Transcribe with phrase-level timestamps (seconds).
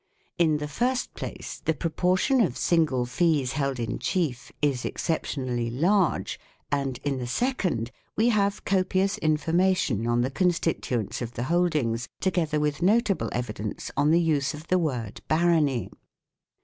[0.39, 5.69] In the first place, the proportion of single fees held in chief is exception ally
[5.71, 6.39] large,
[6.71, 12.09] and, in the second, we have copious informa tion on the constituents of the holdings
[12.19, 15.91] together with notable evidence on the use of the word "barony".